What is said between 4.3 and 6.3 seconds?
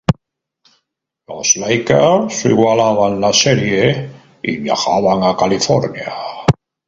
y viajaban a California.